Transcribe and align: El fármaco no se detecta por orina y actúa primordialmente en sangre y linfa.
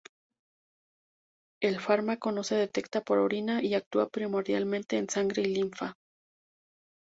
El 1.61 1.79
fármaco 1.79 2.31
no 2.31 2.43
se 2.43 2.55
detecta 2.55 3.01
por 3.01 3.19
orina 3.19 3.61
y 3.61 3.75
actúa 3.75 4.09
primordialmente 4.09 4.97
en 4.97 5.07
sangre 5.07 5.43
y 5.43 5.53
linfa. 5.53 5.93